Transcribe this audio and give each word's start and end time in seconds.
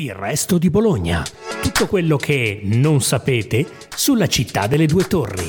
Il 0.00 0.14
resto 0.14 0.58
di 0.58 0.70
Bologna. 0.70 1.24
Tutto 1.60 1.88
quello 1.88 2.16
che 2.16 2.60
non 2.62 3.00
sapete 3.00 3.66
sulla 3.96 4.28
città 4.28 4.68
delle 4.68 4.86
due 4.86 5.08
torri. 5.08 5.48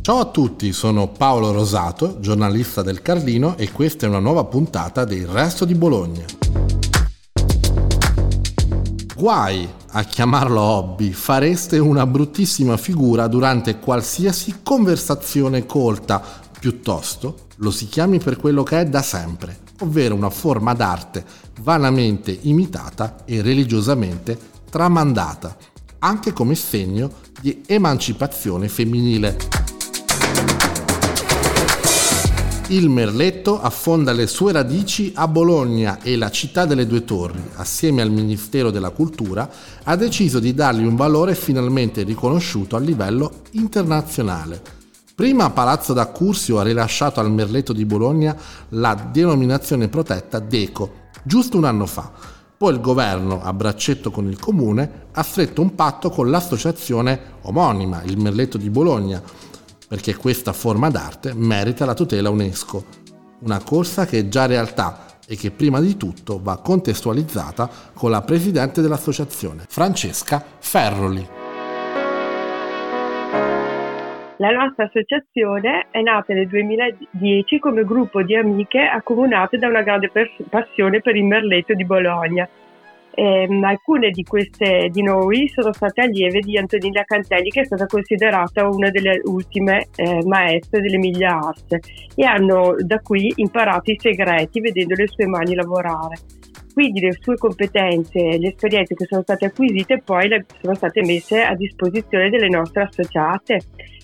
Ciao 0.00 0.20
a 0.20 0.24
tutti, 0.26 0.72
sono 0.72 1.08
Paolo 1.08 1.50
Rosato, 1.50 2.20
giornalista 2.20 2.82
del 2.82 3.02
Carlino 3.02 3.56
e 3.56 3.72
questa 3.72 4.06
è 4.06 4.08
una 4.08 4.20
nuova 4.20 4.44
puntata 4.44 5.04
del 5.04 5.26
Resto 5.26 5.64
di 5.64 5.74
Bologna. 5.74 6.24
Guai 9.16 9.68
a 9.90 10.04
chiamarlo 10.04 10.60
hobby, 10.60 11.10
fareste 11.10 11.80
una 11.80 12.06
bruttissima 12.06 12.76
figura 12.76 13.26
durante 13.26 13.80
qualsiasi 13.80 14.60
conversazione 14.62 15.66
colta, 15.66 16.22
piuttosto 16.56 17.46
lo 17.56 17.72
si 17.72 17.88
chiami 17.88 18.20
per 18.20 18.36
quello 18.36 18.62
che 18.62 18.78
è 18.78 18.86
da 18.86 19.02
sempre, 19.02 19.66
ovvero 19.80 20.14
una 20.14 20.30
forma 20.30 20.74
d'arte 20.74 21.24
vanamente 21.60 22.36
imitata 22.42 23.24
e 23.24 23.42
religiosamente 23.42 24.38
tramandata, 24.70 25.56
anche 26.00 26.32
come 26.32 26.54
segno 26.54 27.10
di 27.40 27.62
emancipazione 27.66 28.68
femminile. 28.68 29.36
Il 32.70 32.90
merletto 32.90 33.58
affonda 33.60 34.12
le 34.12 34.26
sue 34.26 34.52
radici 34.52 35.12
a 35.14 35.26
Bologna 35.26 36.00
e 36.02 36.16
la 36.16 36.30
città 36.30 36.66
delle 36.66 36.86
due 36.86 37.02
torri, 37.04 37.42
assieme 37.54 38.02
al 38.02 38.10
Ministero 38.10 38.70
della 38.70 38.90
Cultura, 38.90 39.48
ha 39.84 39.96
deciso 39.96 40.38
di 40.38 40.52
dargli 40.52 40.84
un 40.84 40.94
valore 40.94 41.34
finalmente 41.34 42.02
riconosciuto 42.02 42.76
a 42.76 42.80
livello 42.80 43.40
internazionale 43.52 44.77
Prima 45.18 45.50
Palazzo 45.50 45.94
d'Accursio 45.94 46.60
ha 46.60 46.62
rilasciato 46.62 47.18
al 47.18 47.32
Merletto 47.32 47.72
di 47.72 47.84
Bologna 47.84 48.36
la 48.68 48.94
denominazione 48.94 49.88
protetta 49.88 50.38
DECO, 50.38 51.08
giusto 51.24 51.56
un 51.56 51.64
anno 51.64 51.86
fa. 51.86 52.08
Poi 52.56 52.72
il 52.72 52.80
governo, 52.80 53.42
a 53.42 53.52
braccetto 53.52 54.12
con 54.12 54.28
il 54.28 54.38
comune, 54.38 55.08
ha 55.10 55.22
stretto 55.24 55.60
un 55.60 55.74
patto 55.74 56.10
con 56.10 56.30
l'associazione 56.30 57.20
omonima, 57.42 58.00
il 58.04 58.16
Merletto 58.16 58.58
di 58.58 58.70
Bologna, 58.70 59.20
perché 59.88 60.14
questa 60.14 60.52
forma 60.52 60.88
d'arte 60.88 61.34
merita 61.34 61.84
la 61.84 61.94
tutela 61.94 62.30
UNESCO. 62.30 62.84
Una 63.40 63.60
corsa 63.60 64.06
che 64.06 64.20
è 64.20 64.28
già 64.28 64.46
realtà 64.46 65.18
e 65.26 65.34
che 65.34 65.50
prima 65.50 65.80
di 65.80 65.96
tutto 65.96 66.38
va 66.40 66.58
contestualizzata 66.58 67.68
con 67.92 68.12
la 68.12 68.22
presidente 68.22 68.80
dell'associazione, 68.80 69.64
Francesca 69.68 70.44
Ferroli. 70.60 71.37
La 74.40 74.50
nostra 74.52 74.84
associazione 74.84 75.88
è 75.90 76.00
nata 76.00 76.32
nel 76.32 76.46
2010 76.46 77.58
come 77.58 77.82
gruppo 77.82 78.22
di 78.22 78.36
amiche 78.36 78.78
accomunate 78.78 79.58
da 79.58 79.66
una 79.66 79.82
grande 79.82 80.10
pers- 80.10 80.44
passione 80.48 81.00
per 81.00 81.16
il 81.16 81.24
merletto 81.24 81.74
di 81.74 81.84
Bologna. 81.84 82.48
Ehm, 83.14 83.64
alcune 83.64 84.10
di 84.10 84.22
queste 84.22 84.90
di 84.92 85.02
noi 85.02 85.48
sono 85.48 85.72
state 85.72 86.02
allieve 86.02 86.38
di 86.38 86.56
Antonina 86.56 87.02
Cantelli, 87.02 87.50
che 87.50 87.62
è 87.62 87.64
stata 87.64 87.86
considerata 87.86 88.68
una 88.68 88.90
delle 88.90 89.20
ultime 89.24 89.88
eh, 89.96 90.22
maestre 90.24 90.82
dell'Emilia 90.82 91.36
Arte, 91.36 91.80
e 92.14 92.24
hanno 92.24 92.76
da 92.78 93.00
qui 93.00 93.32
imparato 93.36 93.90
i 93.90 93.98
segreti 93.98 94.60
vedendo 94.60 94.94
le 94.94 95.08
sue 95.08 95.26
mani 95.26 95.56
lavorare. 95.56 96.14
Quindi 96.72 97.00
le 97.00 97.16
sue 97.18 97.34
competenze, 97.34 98.38
le 98.38 98.48
esperienze 98.50 98.94
che 98.94 99.04
sono 99.06 99.22
state 99.22 99.46
acquisite 99.46 100.00
poi 100.00 100.28
sono 100.62 100.76
state 100.76 101.00
messe 101.00 101.42
a 101.42 101.56
disposizione 101.56 102.30
delle 102.30 102.48
nostre 102.48 102.82
associate 102.84 103.62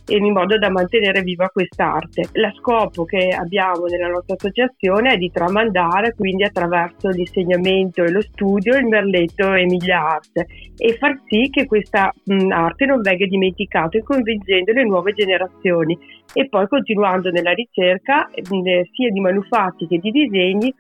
in 0.09 0.33
modo 0.33 0.59
da 0.59 0.71
mantenere 0.71 1.23
viva 1.23 1.49
quest'arte. 1.49 2.29
Lo 2.33 2.51
scopo 2.59 3.05
che 3.05 3.29
abbiamo 3.29 3.87
nella 3.87 4.09
nostra 4.09 4.35
associazione 4.35 5.15
è 5.15 5.17
di 5.17 5.31
tramandare 5.31 6.15
quindi 6.15 6.45
attraverso 6.45 7.09
l'insegnamento 7.09 8.03
e 8.03 8.11
lo 8.11 8.21
studio 8.21 8.77
il 8.77 8.87
merletto 8.87 9.53
Emilia 9.53 10.01
Arte 10.01 10.47
e 10.77 10.97
far 10.99 11.21
sì 11.27 11.49
che 11.51 11.67
questa 11.67 12.13
mh, 12.25 12.51
arte 12.51 12.87
non 12.87 13.01
venga 13.01 13.27
dimenticata 13.27 13.97
e 13.97 14.03
convincendo 14.03 14.73
le 14.73 14.85
nuove 14.85 15.13
generazioni 15.13 15.97
e 16.33 16.49
poi 16.49 16.67
continuando 16.69 17.31
nella 17.31 17.53
ricerca 17.53 18.29
mh, 18.35 18.83
sia 18.93 19.11
di 19.11 19.21
manufatti 19.21 19.87
che 19.87 19.99
di 19.99 20.11
disegni 20.11 20.75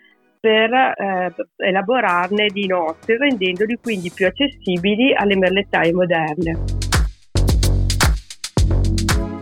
per 0.45 0.71
eh, 0.75 1.35
elaborarne 1.57 2.49
di 2.49 2.67
nostri, 2.67 3.17
rendendoli 3.17 3.79
quindi 3.83 4.11
più 4.15 4.27
accessibili 4.27 5.15
alle 5.15 5.37
merlettaie 5.37 5.91
moderne. 5.95 6.74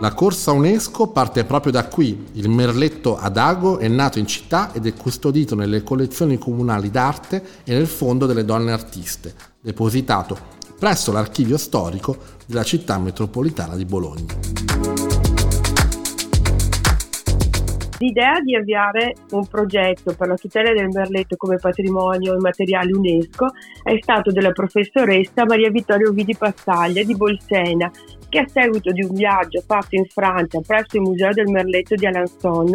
La 0.02 0.14
corsa 0.14 0.50
UNESCO 0.50 1.12
parte 1.12 1.44
proprio 1.44 1.70
da 1.70 1.86
qui. 1.86 2.26
Il 2.32 2.48
merletto 2.48 3.16
Adago 3.16 3.78
è 3.78 3.86
nato 3.86 4.18
in 4.18 4.26
città 4.26 4.72
ed 4.72 4.84
è 4.84 4.94
custodito 4.94 5.54
nelle 5.54 5.84
collezioni 5.84 6.38
comunali 6.38 6.90
d'arte 6.90 7.40
e 7.62 7.72
nel 7.72 7.86
Fondo 7.86 8.26
delle 8.26 8.44
Donne 8.44 8.72
Artiste, 8.72 9.32
depositato 9.60 10.36
presso 10.76 11.12
l'archivio 11.12 11.56
storico 11.56 12.16
della 12.46 12.64
città 12.64 12.98
metropolitana 12.98 13.76
di 13.76 13.84
Bologna. 13.84 14.34
L'idea 17.98 18.40
di 18.40 18.56
avviare 18.56 19.14
un 19.30 19.46
progetto 19.46 20.16
per 20.16 20.26
la 20.26 20.34
tutela 20.34 20.72
del 20.72 20.88
merletto 20.88 21.36
come 21.36 21.58
patrimonio 21.58 22.34
immateriale 22.34 22.90
UNESCO 22.92 23.52
è 23.84 23.96
stato 24.00 24.32
della 24.32 24.50
professoressa 24.50 25.44
Maria 25.46 25.70
Vittoria 25.70 26.08
Ovidi 26.08 26.34
Passaglia 26.36 27.04
di 27.04 27.14
Bolsena, 27.14 27.88
che 28.32 28.38
a 28.38 28.48
seguito 28.48 28.90
di 28.92 29.04
un 29.04 29.12
viaggio 29.12 29.60
fatto 29.60 29.94
in 29.94 30.06
Francia 30.06 30.58
presso 30.66 30.96
il 30.96 31.02
Museo 31.02 31.32
del 31.32 31.48
Merletto 31.48 31.94
di 31.96 32.06
Alençon, 32.06 32.70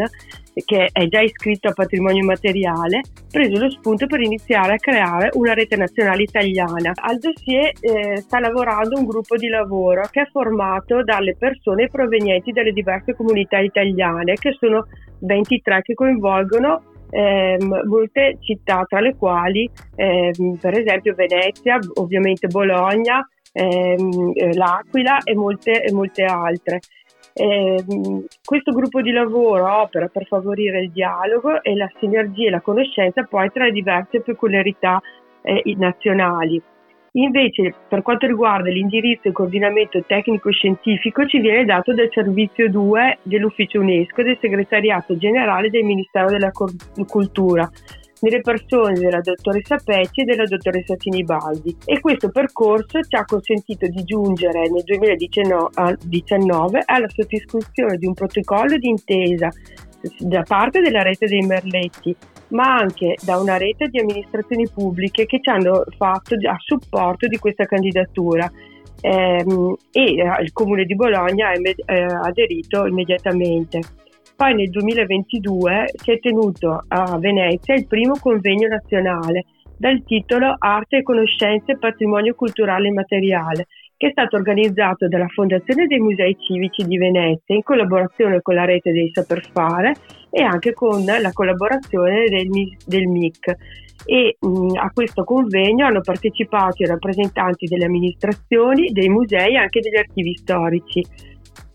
che 0.53 0.89
è 0.91 1.07
già 1.07 1.19
iscritto 1.21 1.69
a 1.69 1.73
patrimonio 1.73 2.21
immateriale, 2.21 3.01
preso 3.31 3.57
lo 3.57 3.69
spunto 3.71 4.05
per 4.05 4.21
iniziare 4.21 4.73
a 4.73 4.77
creare 4.77 5.31
una 5.33 5.55
rete 5.55 5.75
nazionale 5.75 6.21
italiana. 6.21 6.91
Al 6.93 7.17
dossier 7.17 7.71
eh, 7.79 8.17
sta 8.17 8.39
lavorando 8.39 8.99
un 8.99 9.05
gruppo 9.05 9.35
di 9.35 9.47
lavoro 9.47 10.07
che 10.11 10.21
è 10.21 10.29
formato 10.31 11.03
dalle 11.03 11.35
persone 11.35 11.89
provenienti 11.89 12.51
dalle 12.51 12.71
diverse 12.71 13.15
comunità 13.15 13.57
italiane, 13.57 14.35
che 14.35 14.55
sono 14.59 14.85
23 15.21 15.81
che 15.81 15.95
coinvolgono 15.95 16.83
eh, 17.09 17.57
molte 17.59 18.37
città, 18.41 18.85
tra 18.87 18.99
le 18.99 19.15
quali 19.15 19.67
eh, 19.95 20.31
per 20.61 20.77
esempio 20.77 21.15
Venezia, 21.15 21.79
ovviamente 21.95 22.45
Bologna, 22.45 23.27
ehm, 23.53 24.31
eh, 24.33 24.53
L'Aquila 24.53 25.19
e 25.23 25.35
molte, 25.35 25.83
e 25.83 25.91
molte 25.91 26.23
altre. 26.23 26.79
Eh, 27.33 27.83
questo 28.43 28.71
gruppo 28.71 29.01
di 29.01 29.11
lavoro 29.11 29.81
opera 29.81 30.07
per 30.07 30.25
favorire 30.25 30.81
il 30.81 30.91
dialogo 30.91 31.61
e 31.61 31.75
la 31.75 31.89
sinergia 31.99 32.47
e 32.47 32.49
la 32.49 32.61
conoscenza 32.61 33.23
poi 33.23 33.51
tra 33.51 33.65
le 33.65 33.71
diverse 33.71 34.21
peculiarità 34.21 34.99
eh, 35.43 35.75
nazionali. 35.77 36.61
Invece, 37.17 37.73
per 37.87 38.03
quanto 38.03 38.27
riguarda 38.27 38.69
l'indirizzo 38.69 39.23
e 39.23 39.29
il 39.29 39.33
coordinamento 39.33 40.03
tecnico-scientifico, 40.03 41.25
ci 41.25 41.39
viene 41.39 41.65
dato 41.65 41.93
dal 41.93 42.09
servizio 42.11 42.69
2 42.69 43.19
dell'Ufficio 43.23 43.79
UNESCO 43.79 44.21
e 44.21 44.23
del 44.23 44.37
Segretariato 44.39 45.17
Generale 45.17 45.69
del 45.69 45.83
Ministero 45.83 46.27
della 46.27 46.51
Cultura, 46.51 47.67
nelle 48.21 48.41
persone 48.41 48.93
della 48.93 49.21
dottoressa 49.21 49.77
Pecci 49.83 50.21
e 50.21 50.25
della 50.25 50.45
dottoressa 50.45 50.95
Sinibaldi. 50.97 51.75
E 51.85 51.99
questo 51.99 52.29
percorso 52.29 53.01
ci 53.01 53.15
ha 53.15 53.25
consentito 53.25 53.87
di 53.87 54.03
giungere 54.03 54.69
nel 54.69 54.83
2019 54.83 56.81
alla 56.85 57.09
sottoscrizione 57.09 57.97
di 57.97 58.05
un 58.05 58.13
protocollo 58.13 58.77
di 58.77 58.89
intesa 58.89 59.49
da 60.19 60.43
parte 60.43 60.79
della 60.81 61.01
rete 61.01 61.25
dei 61.25 61.41
Merletti 61.41 62.15
ma 62.49 62.75
anche 62.75 63.15
da 63.21 63.37
una 63.39 63.57
rete 63.57 63.87
di 63.87 63.99
amministrazioni 63.99 64.67
pubbliche 64.69 65.25
che 65.25 65.39
ci 65.41 65.49
hanno 65.49 65.83
fatto 65.97 66.35
a 66.35 66.55
supporto 66.59 67.27
di 67.27 67.37
questa 67.37 67.65
candidatura 67.65 68.49
ehm, 69.01 69.75
e 69.91 70.03
il 70.41 70.53
Comune 70.53 70.85
di 70.85 70.95
Bologna 70.95 71.49
ha 71.49 71.53
eh, 71.53 72.03
aderito 72.23 72.85
immediatamente. 72.85 73.81
Poi 74.37 74.53
nel 74.53 74.69
2022 74.69 75.93
si 75.95 76.11
è 76.11 76.19
tenuto 76.19 76.83
a 76.89 77.17
Venezia 77.17 77.73
il 77.73 77.87
primo 77.87 78.19
convegno 78.19 78.67
nazionale 78.67 79.45
dal 79.75 80.03
titolo 80.05 80.55
Arte 80.59 80.97
e 80.97 81.01
conoscenze 81.01 81.71
e 81.71 81.77
patrimonio 81.79 82.35
culturale 82.35 82.87
immateriale, 82.87 83.65
che 83.97 84.09
è 84.09 84.11
stato 84.11 84.35
organizzato 84.35 85.07
dalla 85.07 85.27
Fondazione 85.29 85.87
dei 85.87 85.97
Musei 85.97 86.37
Civici 86.39 86.85
di 86.85 86.99
Venezia 86.99 87.55
in 87.55 87.63
collaborazione 87.63 88.43
con 88.43 88.53
la 88.53 88.65
rete 88.65 88.91
dei 88.91 89.09
Saper 89.11 89.41
Fare 89.51 89.95
e 90.29 90.43
anche 90.43 90.71
con 90.73 91.03
la 91.03 91.31
collaborazione 91.33 92.25
del, 92.29 92.47
del 92.85 93.07
MIC. 93.07 93.55
E 94.05 94.37
mh, 94.39 94.73
a 94.75 94.91
questo 94.93 95.23
convegno 95.23 95.87
hanno 95.87 96.01
partecipato 96.01 96.83
i 96.83 96.85
rappresentanti 96.85 97.65
delle 97.65 97.85
amministrazioni, 97.85 98.91
dei 98.91 99.09
musei 99.09 99.55
e 99.55 99.57
anche 99.57 99.79
degli 99.79 99.97
archivi 99.97 100.35
storici. 100.35 101.03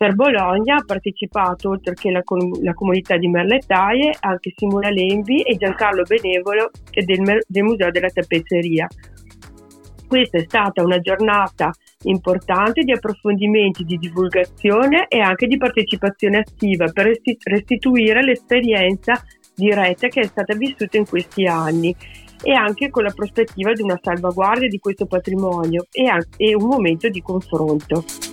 Per 0.02 0.16
Bologna 0.16 0.78
ha 0.78 0.84
partecipato, 0.84 1.68
oltre 1.68 1.94
che 1.94 2.10
la, 2.10 2.24
la 2.60 2.74
comunità 2.74 3.16
di 3.16 3.28
Merlettaie, 3.28 4.10
anche 4.18 4.52
Simona 4.56 4.90
Lenvi 4.90 5.42
e 5.42 5.54
Giancarlo 5.54 6.02
Benevolo 6.02 6.72
del, 6.90 7.38
del 7.46 7.62
Museo 7.62 7.92
della 7.92 8.08
Tappezzeria. 8.08 8.88
Questa 10.08 10.38
è 10.38 10.40
stata 10.40 10.82
una 10.82 10.98
giornata 10.98 11.70
importante 12.02 12.82
di 12.82 12.90
approfondimenti, 12.90 13.84
di 13.84 13.96
divulgazione 13.96 15.06
e 15.06 15.20
anche 15.20 15.46
di 15.46 15.56
partecipazione 15.56 16.38
attiva 16.38 16.90
per 16.92 17.08
restituire 17.44 18.24
l'esperienza 18.24 19.22
diretta 19.54 20.08
che 20.08 20.22
è 20.22 20.26
stata 20.26 20.56
vissuta 20.56 20.96
in 20.96 21.06
questi 21.06 21.46
anni. 21.46 21.94
e 22.44 22.52
anche 22.54 22.90
con 22.90 23.04
la 23.04 23.12
prospettiva 23.14 23.72
di 23.72 23.82
una 23.82 24.00
salvaguardia 24.02 24.66
di 24.66 24.80
questo 24.80 25.06
patrimonio 25.06 25.86
e 25.92 26.56
un 26.56 26.66
momento 26.66 27.08
di 27.08 27.22
confronto. 27.22 28.31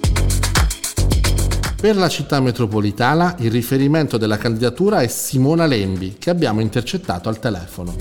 Per 1.81 1.95
la 1.95 2.09
città 2.09 2.41
metropolitana 2.41 3.35
il 3.39 3.49
riferimento 3.49 4.17
della 4.17 4.35
candidatura 4.35 4.99
è 4.99 5.07
Simona 5.07 5.65
Lembi, 5.65 6.17
che 6.19 6.29
abbiamo 6.29 6.59
intercettato 6.59 7.29
al 7.29 7.39
telefono. 7.39 7.95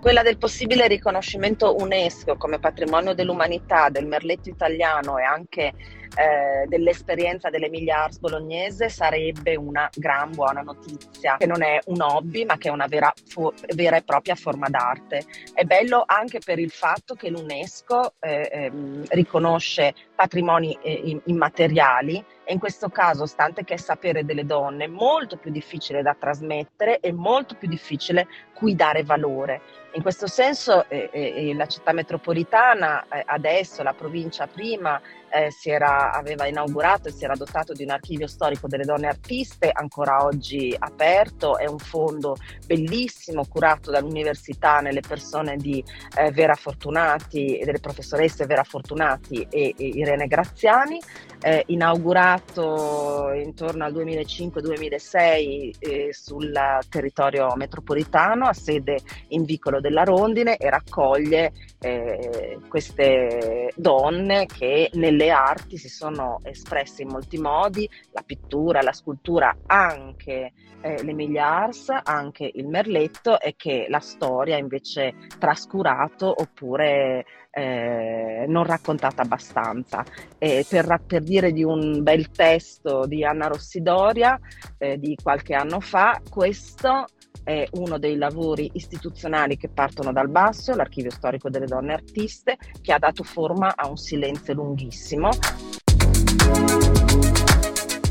Quella 0.00 0.22
del 0.22 0.38
possibile 0.38 0.86
riconoscimento 0.86 1.74
UNESCO 1.80 2.36
come 2.36 2.60
patrimonio 2.60 3.12
dell'umanità 3.12 3.88
del 3.88 4.06
merletto 4.06 4.48
italiano 4.48 5.18
e 5.18 5.24
anche 5.24 5.72
eh, 6.16 6.66
dell'esperienza 6.66 7.50
dell'Emilia 7.50 8.04
Ars 8.04 8.18
bolognese 8.18 8.88
sarebbe 8.88 9.56
una 9.56 9.88
gran 9.94 10.32
buona 10.32 10.60
notizia, 10.60 11.36
che 11.38 11.46
non 11.46 11.62
è 11.62 11.78
un 11.86 12.00
hobby 12.00 12.44
ma 12.44 12.56
che 12.56 12.68
è 12.68 12.70
una 12.70 12.86
vera, 12.86 13.12
fu- 13.26 13.52
vera 13.74 13.96
e 13.96 14.02
propria 14.02 14.34
forma 14.34 14.68
d'arte. 14.68 15.24
È 15.52 15.64
bello 15.64 16.02
anche 16.06 16.40
per 16.44 16.58
il 16.58 16.70
fatto 16.70 17.14
che 17.14 17.30
l'UNESCO 17.30 18.14
eh, 18.20 18.48
ehm, 18.52 19.04
riconosce 19.10 19.94
patrimoni 20.14 20.76
eh, 20.82 21.20
immateriali 21.24 22.24
e 22.44 22.52
in 22.52 22.58
questo 22.58 22.88
caso, 22.88 23.26
stante 23.26 23.64
che 23.64 23.74
è 23.74 23.76
sapere 23.76 24.24
delle 24.24 24.44
donne, 24.44 24.88
molto 24.88 25.36
più 25.36 25.50
difficile 25.50 26.02
da 26.02 26.16
trasmettere 26.18 27.00
e 27.00 27.12
molto 27.12 27.54
più 27.54 27.68
difficile 27.68 28.26
cui 28.52 28.74
dare 28.74 29.04
valore. 29.04 29.60
In 29.94 30.02
questo 30.02 30.26
senso 30.26 30.88
eh, 30.88 31.10
eh, 31.12 31.54
la 31.54 31.66
città 31.66 31.92
metropolitana 31.92 33.04
eh, 33.08 33.22
adesso, 33.26 33.82
la 33.82 33.92
provincia 33.92 34.46
prima, 34.46 35.00
eh, 35.32 35.50
era, 35.64 36.12
aveva 36.12 36.46
inaugurato 36.46 37.08
e 37.08 37.12
si 37.12 37.24
era 37.24 37.34
dotato 37.34 37.72
di 37.72 37.84
un 37.84 37.90
archivio 37.90 38.26
storico 38.26 38.68
delle 38.68 38.84
donne 38.84 39.08
artiste, 39.08 39.70
ancora 39.72 40.24
oggi 40.24 40.74
aperto, 40.78 41.56
è 41.56 41.66
un 41.66 41.78
fondo 41.78 42.36
bellissimo 42.66 43.46
curato 43.46 43.90
dall'università 43.90 44.80
nelle 44.80 45.00
persone 45.00 45.56
di 45.56 45.82
eh, 46.16 46.30
Vera 46.30 46.54
Fortunati, 46.54 47.60
delle 47.64 47.80
professoresse 47.80 48.44
Vera 48.46 48.64
Fortunati 48.64 49.46
e, 49.48 49.74
e 49.76 49.86
Irene 49.86 50.26
Graziani, 50.26 51.00
eh, 51.40 51.64
inaugurato 51.66 53.30
intorno 53.32 53.84
al 53.84 53.92
2005-2006 53.92 55.72
eh, 55.78 56.08
sul 56.12 56.52
territorio 56.88 57.52
metropolitano 57.56 58.46
a 58.46 58.52
sede 58.52 59.00
in 59.28 59.44
Vicolo 59.44 59.80
della 59.80 60.04
Rondine 60.04 60.56
e 60.56 60.70
raccoglie 60.70 61.52
eh, 61.80 62.58
queste 62.68 63.72
donne 63.74 64.46
che 64.46 64.90
nelle 64.94 65.21
arti 65.30 65.76
si 65.76 65.88
sono 65.88 66.38
espresse 66.42 67.02
in 67.02 67.08
molti 67.08 67.38
modi, 67.38 67.88
la 68.12 68.22
pittura, 68.22 68.82
la 68.82 68.92
scultura, 68.92 69.56
anche 69.66 70.52
eh, 70.80 71.02
l'Emilia 71.02 71.46
Ars, 71.46 71.88
anche 72.02 72.50
il 72.52 72.66
Merletto 72.68 73.40
e 73.40 73.54
che 73.56 73.86
la 73.88 74.00
storia 74.00 74.56
invece 74.56 75.14
trascurato 75.38 76.32
oppure 76.36 77.24
eh, 77.50 78.44
non 78.48 78.64
raccontata 78.64 79.22
abbastanza. 79.22 80.04
E 80.38 80.66
per, 80.68 81.02
per, 81.06 81.22
dire 81.22 81.52
di 81.52 81.62
un 81.62 82.02
bel 82.02 82.30
testo 82.30 83.06
di 83.06 83.24
Anna 83.24 83.46
Rossidoria 83.46 84.38
eh, 84.78 84.98
di 84.98 85.16
qualche 85.22 85.54
anno 85.54 85.80
fa, 85.80 86.20
questo 86.28 87.04
è 87.44 87.66
uno 87.72 87.98
dei 87.98 88.16
lavori 88.16 88.70
istituzionali 88.74 89.56
che 89.56 89.68
partono 89.68 90.12
dal 90.12 90.28
basso, 90.28 90.74
l'archivio 90.74 91.10
storico 91.10 91.50
delle 91.50 91.66
donne 91.66 91.92
artiste, 91.92 92.56
che 92.80 92.92
ha 92.92 92.98
dato 92.98 93.24
forma 93.24 93.74
a 93.74 93.88
un 93.88 93.96
silenzio 93.96 94.54
lunghissimo. 94.54 95.11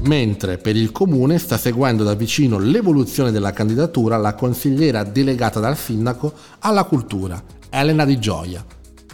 Mentre 0.03 0.57
per 0.57 0.75
il 0.75 0.91
comune 0.91 1.37
sta 1.37 1.57
seguendo 1.57 2.03
da 2.03 2.13
vicino 2.13 2.57
l'evoluzione 2.57 3.31
della 3.31 3.51
candidatura 3.51 4.17
la 4.17 4.35
consigliera 4.35 5.03
delegata 5.03 5.59
dal 5.59 5.77
sindaco 5.77 6.33
alla 6.59 6.83
cultura, 6.83 7.41
Elena 7.69 8.05
Di 8.05 8.19
Gioia, 8.19 8.63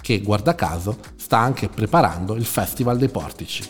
che 0.01 0.22
guarda 0.22 0.56
caso 0.56 0.98
sta 1.16 1.38
anche 1.38 1.69
preparando 1.69 2.36
il 2.36 2.45
Festival 2.45 2.98
dei 2.98 3.10
Portici. 3.10 3.69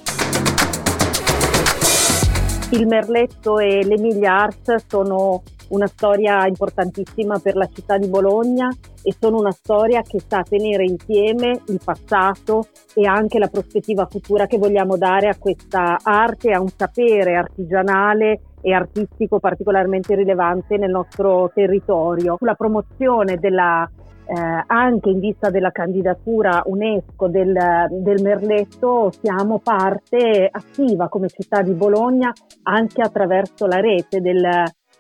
Il 2.72 2.86
Merletto 2.86 3.60
e 3.60 3.84
l'Emilia 3.84 4.34
Art 4.34 4.84
sono 4.88 5.44
una 5.70 5.88
storia 5.88 6.46
importantissima 6.48 7.40
per 7.40 7.56
la 7.56 7.68
città 7.74 7.98
di 7.98 8.08
Bologna 8.08 8.70
e 9.08 9.16
sono 9.18 9.38
una 9.38 9.52
storia 9.52 10.02
che 10.02 10.20
sa 10.20 10.44
tenere 10.44 10.84
insieme 10.84 11.62
il 11.68 11.80
passato 11.82 12.68
e 12.94 13.08
anche 13.08 13.40
la 13.40 13.48
prospettiva 13.48 14.06
futura 14.06 14.48
che 14.48 14.58
vogliamo 14.58 14.98
dare 14.98 15.30
a 15.30 15.38
questa 15.40 15.98
arte, 16.04 16.52
a 16.52 16.60
un 16.60 16.68
sapere 16.68 17.36
artigianale 17.36 18.42
e 18.60 18.74
artistico 18.74 19.40
particolarmente 19.40 20.14
rilevante 20.14 20.76
nel 20.76 20.90
nostro 20.90 21.50
territorio. 21.54 22.36
La 22.42 22.56
promozione 22.56 23.38
della 23.38 23.90
eh, 24.26 24.64
anche 24.68 25.10
in 25.10 25.20
vista 25.20 25.50
della 25.50 25.72
candidatura 25.72 26.62
UNESCO 26.66 27.30
del, 27.30 27.56
del, 27.90 28.22
Merletto 28.22 29.10
siamo 29.22 29.60
parte 29.60 30.50
attiva 30.52 31.08
come 31.08 31.30
città 31.30 31.62
di 31.62 31.72
Bologna 31.72 32.34
anche 32.64 33.02
attraverso 33.02 33.68
la 33.68 33.80
rete 33.80 34.20
del, 34.20 34.46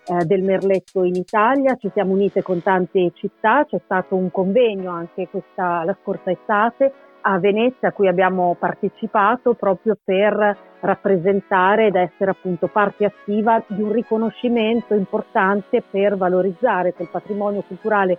eh, 0.07 0.25
del 0.25 0.42
Merletto 0.42 1.04
in 1.04 1.15
Italia, 1.15 1.75
ci 1.75 1.89
siamo 1.94 2.13
unite 2.13 2.42
con 2.42 2.62
tante 2.62 3.12
città, 3.13 3.65
c'è 3.65 3.80
stato 3.83 4.15
un 4.15 4.31
convegno 4.31 4.92
anche 4.92 5.27
questa, 5.30 5.83
la 5.83 5.95
scorsa 6.01 6.31
estate 6.31 6.94
a 7.21 7.39
Venezia 7.39 7.89
a 7.89 7.92
cui 7.92 8.07
abbiamo 8.07 8.56
partecipato 8.57 9.54
proprio 9.54 9.98
per 10.01 10.57
rappresentare 10.80 11.88
ed 11.88 11.95
essere 11.95 12.31
appunto 12.31 12.68
parte 12.68 13.06
attiva 13.06 13.62
di 13.68 13.81
un 13.81 13.92
riconoscimento 13.92 14.94
importante 14.94 15.83
per 15.89 16.15
valorizzare 16.15 16.94
quel 16.94 17.09
patrimonio 17.12 17.63
culturale 17.68 18.18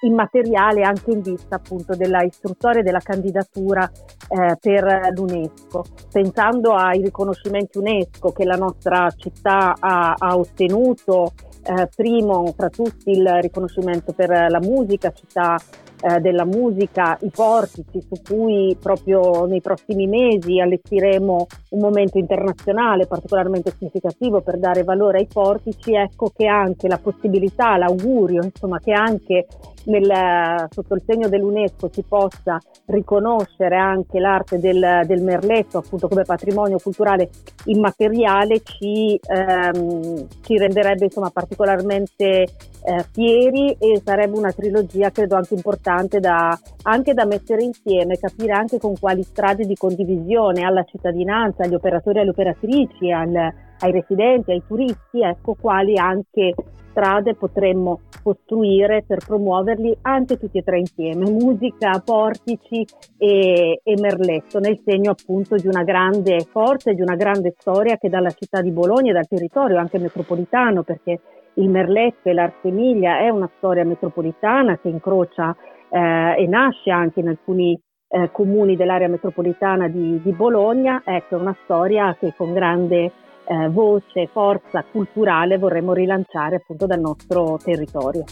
immateriale 0.00 0.82
anche 0.82 1.10
in 1.10 1.20
vista 1.20 1.56
appunto 1.56 1.94
della 1.94 2.22
istruttoria 2.22 2.82
della 2.82 3.00
candidatura 3.00 3.90
eh, 4.28 4.56
per 4.60 5.10
l'UNESCO. 5.14 5.84
Pensando 6.10 6.74
ai 6.74 7.02
riconoscimenti 7.02 7.78
UNESCO 7.78 8.32
che 8.32 8.44
la 8.44 8.56
nostra 8.56 9.10
città 9.16 9.74
ha, 9.78 10.14
ha 10.16 10.36
ottenuto, 10.36 11.32
eh, 11.62 11.88
primo 11.94 12.52
fra 12.56 12.68
tutti 12.68 13.10
il 13.10 13.28
riconoscimento 13.40 14.12
per 14.12 14.30
la 14.30 14.60
musica, 14.60 15.12
città 15.12 15.58
eh, 16.00 16.20
della 16.20 16.44
musica, 16.44 17.16
i 17.22 17.30
portici 17.30 18.00
su 18.00 18.20
cui 18.22 18.76
proprio 18.80 19.46
nei 19.46 19.60
prossimi 19.60 20.06
mesi 20.06 20.60
allestiremo 20.60 21.46
un 21.70 21.80
momento 21.80 22.18
internazionale 22.18 23.06
particolarmente 23.06 23.74
significativo 23.76 24.40
per 24.40 24.58
dare 24.58 24.82
valore 24.82 25.18
ai 25.18 25.26
portici, 25.26 25.94
ecco 25.94 26.32
che 26.34 26.46
anche 26.46 26.88
la 26.88 26.98
possibilità, 26.98 27.76
l'augurio, 27.76 28.42
insomma 28.42 28.78
che 28.78 28.92
anche 28.92 29.46
nel, 29.84 30.66
sotto 30.70 30.94
il 30.94 31.02
segno 31.06 31.28
dell'UNESCO 31.28 31.88
si 31.92 32.02
possa 32.02 32.58
riconoscere 32.86 33.76
anche 33.76 34.18
l'arte 34.18 34.58
del, 34.58 35.02
del 35.06 35.22
merletto 35.22 35.78
appunto 35.78 36.08
come 36.08 36.24
patrimonio 36.24 36.78
culturale 36.78 37.30
immateriale 37.66 38.60
ci, 38.62 39.18
ehm, 39.22 40.26
ci 40.42 40.58
renderebbe 40.58 41.04
insomma 41.04 41.30
particolarmente 41.30 42.46
eh, 42.82 43.04
fieri 43.12 43.76
e 43.78 44.00
sarebbe 44.04 44.36
una 44.36 44.52
trilogia 44.52 45.10
credo 45.10 45.36
anche 45.36 45.54
importante 45.54 46.20
da, 46.20 46.58
anche 46.82 47.14
da 47.14 47.24
mettere 47.24 47.62
insieme, 47.62 48.16
capire 48.18 48.52
anche 48.52 48.78
con 48.78 48.98
quali 48.98 49.22
strade 49.22 49.64
di 49.64 49.74
condivisione 49.74 50.62
alla 50.62 50.84
cittadinanza, 50.84 51.64
agli 51.64 51.74
operatori 51.74 52.18
e 52.18 52.20
alle 52.22 52.30
operatrici, 52.30 53.10
al, 53.10 53.34
ai 53.34 53.92
residenti, 53.92 54.50
ai 54.50 54.62
turisti, 54.66 55.22
ecco 55.22 55.56
quali 55.58 55.98
anche 55.98 56.54
strade 56.90 57.34
potremmo 57.34 58.00
costruire 58.22 59.02
per 59.06 59.24
promuoverli 59.24 59.98
anche 60.02 60.36
tutti 60.36 60.58
e 60.58 60.62
tre 60.62 60.78
insieme, 60.78 61.30
musica, 61.30 62.02
portici 62.04 62.84
e, 63.16 63.80
e 63.82 63.94
Merletto, 63.98 64.58
nel 64.58 64.80
segno 64.84 65.12
appunto 65.12 65.56
di 65.56 65.66
una 65.66 65.82
grande 65.82 66.46
forza 66.50 66.90
e 66.90 66.94
di 66.94 67.00
una 67.00 67.16
grande 67.16 67.54
storia 67.58 67.96
che 67.96 68.08
dalla 68.08 68.30
città 68.30 68.60
di 68.60 68.70
Bologna 68.70 69.10
e 69.10 69.14
dal 69.14 69.28
territorio 69.28 69.78
anche 69.78 69.98
metropolitano, 69.98 70.82
perché 70.82 71.20
il 71.54 71.68
Merletto 71.68 72.28
e 72.28 72.32
l'Artemiglia 72.32 73.18
è 73.20 73.28
una 73.28 73.50
storia 73.56 73.84
metropolitana 73.84 74.78
che 74.78 74.88
incrocia 74.88 75.54
eh, 75.88 76.42
e 76.42 76.46
nasce 76.46 76.90
anche 76.90 77.20
in 77.20 77.28
alcuni 77.28 77.78
eh, 78.08 78.30
comuni 78.32 78.76
dell'area 78.76 79.08
metropolitana 79.08 79.88
di, 79.88 80.20
di 80.22 80.32
Bologna, 80.32 81.02
ecco, 81.04 81.36
è 81.36 81.40
una 81.40 81.56
storia 81.64 82.16
che 82.18 82.34
con 82.36 82.52
grande 82.52 83.12
eh, 83.46 83.68
voce, 83.68 84.28
forza 84.32 84.84
culturale 84.90 85.58
vorremmo 85.58 85.92
rilanciare 85.92 86.56
appunto 86.56 86.86
dal 86.86 87.00
nostro 87.00 87.58
territorio. 87.62 88.24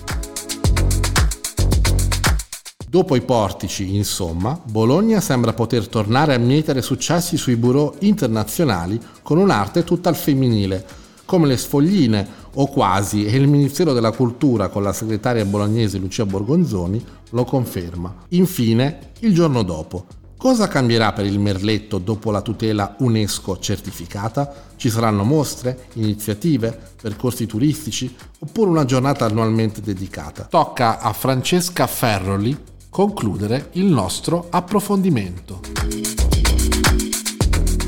Dopo 2.90 3.16
i 3.16 3.20
portici, 3.20 3.96
insomma, 3.96 4.58
Bologna 4.64 5.20
sembra 5.20 5.52
poter 5.52 5.88
tornare 5.88 6.32
a 6.32 6.38
mietere 6.38 6.80
successi 6.80 7.36
sui 7.36 7.56
bureau 7.56 7.92
internazionali 8.00 8.98
con 9.22 9.36
un'arte 9.36 9.84
tutta 9.84 10.08
al 10.08 10.16
femminile, 10.16 10.82
come 11.26 11.46
le 11.46 11.58
sfogline 11.58 12.37
o 12.54 12.66
quasi, 12.68 13.24
e 13.24 13.36
il 13.36 13.48
Ministero 13.48 13.92
della 13.92 14.12
Cultura 14.12 14.68
con 14.68 14.82
la 14.82 14.92
segretaria 14.92 15.44
bolognese 15.44 15.98
Lucia 15.98 16.26
Borgonzoni 16.26 17.04
lo 17.30 17.44
conferma. 17.44 18.14
Infine, 18.28 19.12
il 19.20 19.34
giorno 19.34 19.62
dopo, 19.62 20.06
Cosa 20.38 20.68
cambierà 20.68 21.12
per 21.12 21.26
il 21.26 21.40
merletto 21.40 21.98
dopo 21.98 22.30
la 22.30 22.42
tutela 22.42 22.94
UNESCO 23.00 23.58
certificata? 23.58 24.66
Ci 24.76 24.88
saranno 24.88 25.24
mostre, 25.24 25.86
iniziative, 25.94 26.78
percorsi 27.02 27.44
turistici 27.46 28.14
oppure 28.38 28.70
una 28.70 28.84
giornata 28.84 29.24
annualmente 29.24 29.80
dedicata? 29.80 30.44
Tocca 30.44 31.00
a 31.00 31.12
Francesca 31.12 31.88
Ferroli 31.88 32.56
concludere 32.88 33.70
il 33.72 33.86
nostro 33.86 34.46
approfondimento. 34.50 35.60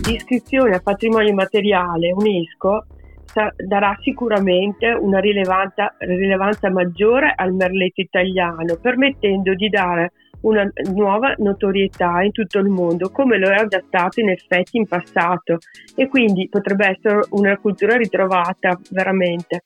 L'iscrizione 0.08 0.74
a 0.74 0.80
patrimonio 0.80 1.32
materiale 1.34 2.10
UNESCO 2.10 2.84
darà 3.56 3.96
sicuramente 4.00 4.90
una 4.92 5.18
rilevanza, 5.18 5.94
maggiore 6.70 7.32
al 7.34 7.52
merletto 7.52 8.00
italiano, 8.00 8.76
permettendo 8.80 9.54
di 9.54 9.68
dare 9.68 10.12
una 10.42 10.68
nuova 10.94 11.34
notorietà 11.38 12.22
in 12.22 12.32
tutto 12.32 12.58
il 12.58 12.68
mondo, 12.68 13.10
come 13.10 13.38
lo 13.38 13.48
era 13.48 13.66
già 13.66 13.82
stato 13.86 14.20
in 14.20 14.30
effetti 14.30 14.78
in 14.78 14.86
passato 14.86 15.58
e 15.94 16.08
quindi 16.08 16.48
potrebbe 16.48 16.86
essere 16.86 17.20
una 17.30 17.56
cultura 17.58 17.96
ritrovata 17.96 18.78
veramente. 18.90 19.62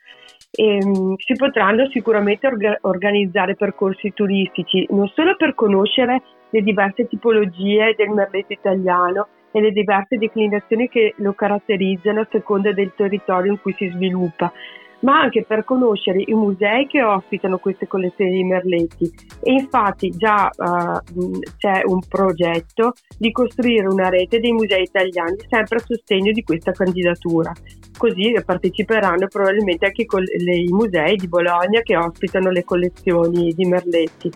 E, 0.50 0.78
um, 0.84 1.16
si 1.16 1.34
potranno 1.34 1.88
sicuramente 1.88 2.46
orga- 2.46 2.78
organizzare 2.82 3.56
percorsi 3.56 4.12
turistici 4.12 4.86
non 4.90 5.08
solo 5.08 5.34
per 5.36 5.54
conoscere 5.54 6.22
le 6.50 6.62
diverse 6.62 7.08
tipologie 7.08 7.94
del 7.96 8.10
merletto 8.10 8.52
italiano 8.52 9.26
e 9.54 9.60
le 9.60 9.70
diverse 9.70 10.18
declinazioni 10.18 10.88
che 10.88 11.14
lo 11.18 11.32
caratterizzano 11.32 12.22
a 12.22 12.28
seconda 12.28 12.72
del 12.72 12.92
territorio 12.96 13.52
in 13.52 13.60
cui 13.60 13.72
si 13.78 13.88
sviluppa, 13.88 14.52
ma 15.00 15.20
anche 15.20 15.44
per 15.44 15.62
conoscere 15.62 16.24
i 16.26 16.34
musei 16.34 16.88
che 16.88 17.04
ospitano 17.04 17.58
queste 17.58 17.86
collezioni 17.86 18.32
di 18.32 18.42
merletti. 18.42 19.08
E 19.40 19.52
infatti 19.52 20.10
già 20.10 20.50
uh, 20.56 21.38
c'è 21.56 21.82
un 21.84 22.00
progetto 22.08 22.94
di 23.16 23.30
costruire 23.30 23.86
una 23.86 24.08
rete 24.08 24.40
dei 24.40 24.50
musei 24.50 24.82
italiani 24.82 25.36
sempre 25.48 25.76
a 25.76 25.84
sostegno 25.86 26.32
di 26.32 26.42
questa 26.42 26.72
candidatura. 26.72 27.52
Così 27.96 28.34
parteciperanno 28.44 29.28
probabilmente 29.28 29.86
anche 29.86 30.02
i 30.02 30.72
musei 30.72 31.14
di 31.14 31.28
Bologna 31.28 31.80
che 31.82 31.96
ospitano 31.96 32.50
le 32.50 32.64
collezioni 32.64 33.52
di 33.52 33.66
merletti 33.66 34.32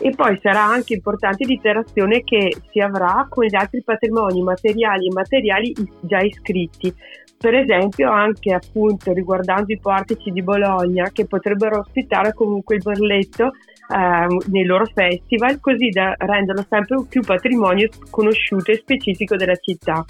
e 0.00 0.10
poi 0.10 0.38
sarà 0.40 0.64
anche 0.64 0.94
importante 0.94 1.44
l'interazione 1.44 2.22
che 2.22 2.54
si 2.70 2.80
avrà 2.80 3.26
con 3.28 3.44
gli 3.44 3.56
altri 3.56 3.82
patrimoni 3.82 4.40
materiali 4.42 5.04
e 5.04 5.08
immateriali 5.08 5.74
già 6.00 6.20
iscritti, 6.20 6.94
per 7.36 7.54
esempio 7.54 8.10
anche 8.10 8.52
appunto 8.52 9.12
riguardando 9.12 9.72
i 9.72 9.78
portici 9.78 10.30
di 10.30 10.42
Bologna 10.42 11.10
che 11.12 11.26
potrebbero 11.26 11.80
ospitare 11.80 12.32
comunque 12.32 12.76
il 12.76 12.82
Berletto 12.82 13.46
eh, 13.46 14.26
nei 14.50 14.64
loro 14.64 14.84
festival 14.86 15.60
così 15.60 15.88
da 15.88 16.14
renderlo 16.16 16.64
sempre 16.68 17.04
più 17.08 17.22
patrimonio 17.22 17.88
conosciuto 18.10 18.70
e 18.70 18.76
specifico 18.76 19.36
della 19.36 19.56
città. 19.56 20.04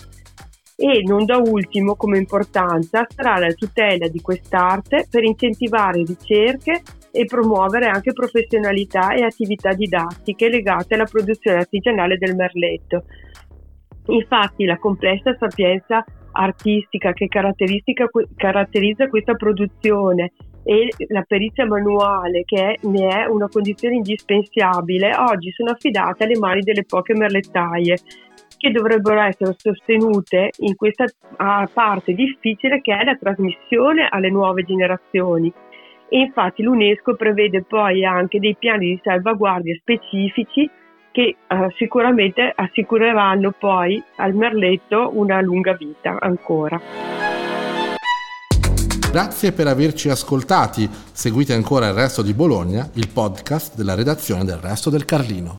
E 0.80 1.02
non 1.04 1.24
da 1.24 1.38
ultimo 1.38 1.96
come 1.96 2.18
importanza 2.18 3.04
sarà 3.08 3.38
la 3.38 3.52
tutela 3.52 4.06
di 4.06 4.20
quest'arte 4.20 5.08
per 5.10 5.24
incentivare 5.24 6.04
ricerche 6.04 6.82
e 7.10 7.24
promuovere 7.24 7.86
anche 7.86 8.12
professionalità 8.12 9.12
e 9.12 9.22
attività 9.22 9.72
didattiche 9.72 10.48
legate 10.48 10.94
alla 10.94 11.04
produzione 11.04 11.58
artigianale 11.58 12.16
del 12.16 12.34
merletto. 12.34 13.04
Infatti 14.06 14.64
la 14.64 14.78
complessa 14.78 15.36
sapienza 15.38 16.04
artistica 16.32 17.12
che 17.12 17.28
caratterizza 17.28 19.08
questa 19.08 19.34
produzione 19.34 20.32
e 20.62 20.88
la 21.08 21.24
perizia 21.26 21.66
manuale 21.66 22.44
che 22.44 22.72
è, 22.72 22.86
ne 22.86 23.08
è 23.08 23.26
una 23.26 23.48
condizione 23.48 23.96
indispensabile 23.96 25.16
oggi 25.16 25.50
sono 25.52 25.70
affidate 25.70 26.24
alle 26.24 26.38
mani 26.38 26.60
delle 26.60 26.84
poche 26.84 27.14
merlettaie 27.14 27.96
che 28.56 28.70
dovrebbero 28.70 29.20
essere 29.20 29.54
sostenute 29.56 30.50
in 30.58 30.74
questa 30.74 31.04
parte 31.72 32.12
difficile 32.12 32.80
che 32.80 32.96
è 32.96 33.04
la 33.04 33.16
trasmissione 33.16 34.08
alle 34.10 34.30
nuove 34.30 34.64
generazioni 34.64 35.52
e 36.08 36.18
infatti 36.18 36.62
l'UNESCO 36.62 37.14
prevede 37.16 37.62
poi 37.62 38.04
anche 38.04 38.38
dei 38.38 38.56
piani 38.58 38.86
di 38.86 39.00
salvaguardia 39.02 39.76
specifici 39.80 40.68
che 41.10 41.36
eh, 41.46 41.74
sicuramente 41.76 42.52
assicureranno 42.54 43.52
poi 43.58 44.02
al 44.16 44.34
merletto 44.34 45.10
una 45.14 45.40
lunga 45.40 45.74
vita 45.74 46.16
ancora. 46.20 46.80
Grazie 49.10 49.52
per 49.52 49.66
averci 49.66 50.10
ascoltati. 50.10 50.86
Seguite 51.12 51.54
ancora 51.54 51.88
il 51.88 51.94
resto 51.94 52.22
di 52.22 52.34
Bologna, 52.34 52.88
il 52.94 53.08
podcast 53.08 53.74
della 53.74 53.94
redazione 53.94 54.44
del 54.44 54.58
Resto 54.58 54.90
del 54.90 55.06
Carlino. 55.06 55.56